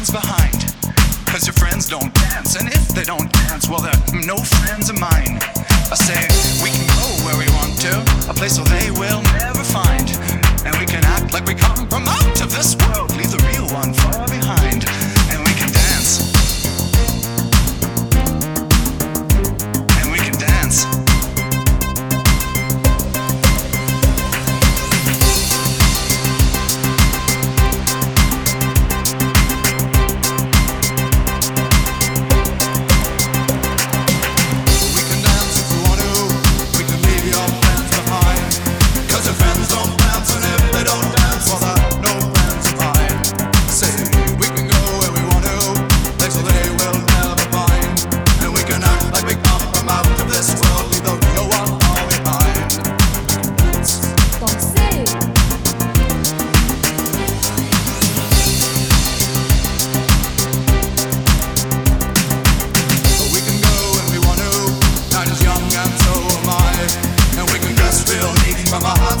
friends 0.00 0.24
behind. 0.24 0.60
Cause 1.26 1.46
your 1.46 1.52
friends 1.52 1.88
don't 1.88 2.12
dance, 2.14 2.56
and 2.56 2.68
if 2.68 2.88
they 2.88 3.04
don't 3.04 3.30
dance, 3.32 3.68
well, 3.68 3.80
they're 3.80 4.24
no 4.24 4.36
friends 4.36 4.88
of 4.88 4.98
mine. 4.98 5.36
I 5.92 5.96
say, 5.96 6.24
we 6.64 6.72
can 6.72 6.86
go 6.96 7.06
where 7.28 7.36
we 7.36 7.44
want 7.60 7.76
to, 7.84 7.92
a 8.30 8.34
place 8.34 8.56
where 8.56 8.68
they 8.80 8.90
will 8.90 9.20
never 9.36 9.62
find. 9.62 10.08
And 10.64 10.72
we 10.80 10.86
can 10.86 11.04
act 11.04 11.32
like 11.32 11.44
we 11.44 11.54
come 11.54 11.86
from 11.88 12.08
out 12.08 12.40
of 12.40 12.50
this 12.50 12.76
world. 12.88 13.12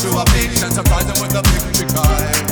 To 0.00 0.08
a 0.18 0.24
picture, 0.24 0.70
surprise 0.70 1.06
them 1.06 1.20
with 1.20 1.34
a 1.34 1.42
big 1.42 1.74
trick 1.74 1.90
eye. 1.94 2.51